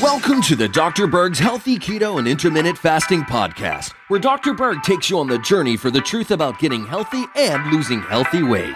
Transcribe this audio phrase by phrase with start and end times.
[0.00, 1.06] Welcome to the Dr.
[1.06, 4.54] Berg's Healthy Keto and Intermittent Fasting Podcast, where Dr.
[4.54, 8.42] Berg takes you on the journey for the truth about getting healthy and losing healthy
[8.42, 8.74] weight.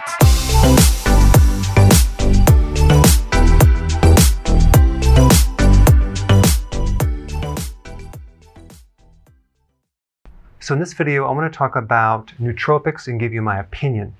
[10.59, 14.15] So in this video, I want to talk about nootropics and give you my opinion.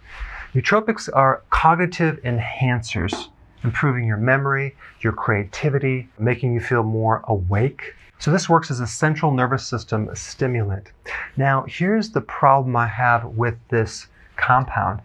[0.55, 3.27] Nootropics are cognitive enhancers,
[3.64, 7.95] improving your memory, your creativity, making you feel more awake.
[8.20, 10.91] So this works as a central nervous system stimulant.
[11.38, 15.02] Now, here's the problem I have with this compound.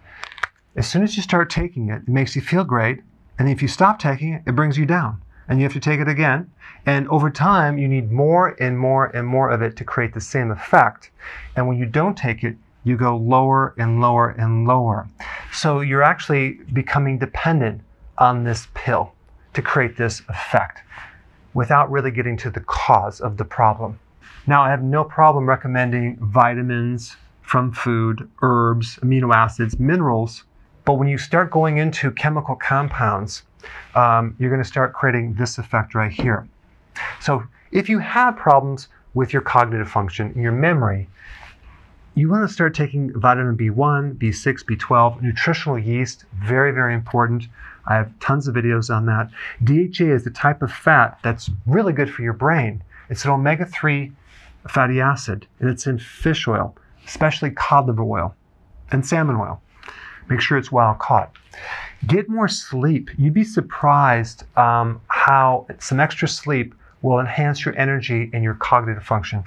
[0.77, 3.03] As soon as you start taking it, it makes you feel great,
[3.39, 6.01] and if you stop taking it, it brings you down and you have to take
[6.01, 6.51] it again.
[6.87, 10.21] And over time, you need more and more and more of it to create the
[10.21, 11.11] same effect.
[11.57, 15.09] And when you don't take it, you go lower and lower and lower.
[15.52, 17.80] So you're actually becoming dependent
[18.19, 19.12] on this pill
[19.55, 20.83] to create this effect
[21.55, 23.99] without really getting to the cause of the problem.
[24.46, 30.45] Now, I have no problem recommending vitamins from food, herbs, amino acids, minerals,
[30.85, 33.43] but when you start going into chemical compounds,
[33.95, 36.46] um, you're going to start creating this effect right here.
[37.21, 41.09] So if you have problems with your cognitive function, your memory,
[42.15, 47.48] you want to start taking vitamin B1, B6, B12, nutritional yeast, very, very important.
[47.87, 49.30] I have tons of videos on that.
[49.65, 52.82] DHA is the type of fat that's really good for your brain.
[53.09, 54.12] It's an omega 3
[54.68, 56.76] fatty acid, and it's in fish oil,
[57.07, 58.34] especially cod liver oil
[58.90, 59.60] and salmon oil.
[60.29, 61.30] Make sure it's wild caught.
[62.07, 63.10] Get more sleep.
[63.16, 69.04] You'd be surprised um, how some extra sleep will enhance your energy and your cognitive
[69.04, 69.44] function.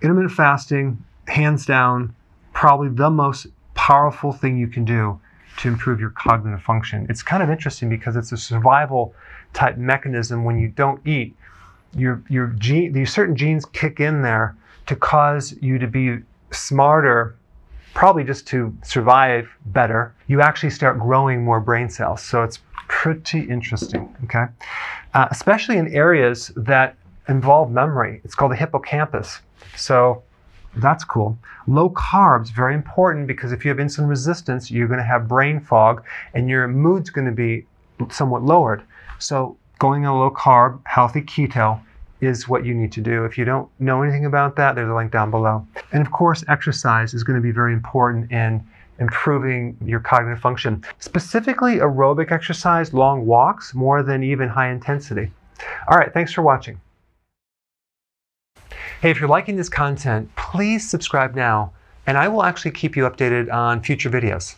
[0.00, 2.14] Intermittent fasting, hands down,
[2.54, 5.20] probably the most powerful thing you can do
[5.58, 7.06] to improve your cognitive function.
[7.08, 9.14] It's kind of interesting because it's a survival
[9.52, 11.34] type mechanism when you don't eat.
[11.94, 16.18] Your, your gene, these certain genes kick in there to cause you to be
[16.50, 17.36] smarter
[17.94, 22.22] probably just to survive better, you actually start growing more brain cells.
[22.22, 22.58] So it's
[22.88, 24.44] pretty interesting, okay?
[25.14, 26.94] Uh, especially in areas that
[27.28, 28.20] involve memory.
[28.22, 29.40] It's called the hippocampus.
[29.76, 30.22] So
[30.76, 31.38] that's cool.
[31.66, 35.60] Low carbs, very important because if you have insulin resistance, you're going to have brain
[35.60, 36.04] fog
[36.34, 37.66] and your mood's going to be
[38.10, 38.82] somewhat lowered.
[39.18, 41.80] So going on a low carb, healthy keto
[42.20, 43.24] is what you need to do.
[43.24, 45.66] If you don't know anything about that, there's a link down below.
[45.92, 48.66] And of course, exercise is going to be very important in
[48.98, 55.30] improving your cognitive function, specifically aerobic exercise, long walks, more than even high intensity.
[55.88, 56.80] All right, thanks for watching.
[59.02, 61.70] Hey, if you're liking this content, please subscribe now,
[62.06, 64.56] and I will actually keep you updated on future videos.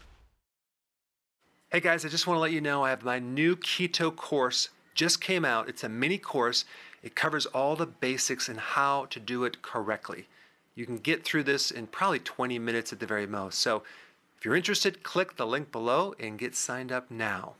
[1.71, 4.69] Hey guys, I just want to let you know I have my new keto course
[4.95, 5.69] just came out.
[5.69, 6.65] It's a mini course.
[7.03, 10.29] It covers all the basics and how to do it correctly.
[10.77, 13.59] You can get through this in probably 20 minutes at the very most.
[13.59, 13.83] So
[14.37, 17.55] if you're interested, click the link below and get signed up now.